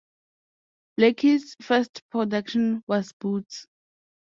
Blakeley's 0.97 1.55
first 1.61 2.01
production 2.09 2.83
was 2.87 3.13
Boots! 3.19 3.67